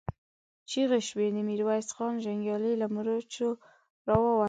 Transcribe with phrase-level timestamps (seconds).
[0.69, 3.49] چيغې شوې، د ميرويس خان جنګيالي له مورچو
[4.07, 4.39] را ووتل.